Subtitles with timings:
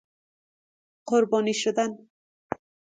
[1.07, 1.97] قربانی شدن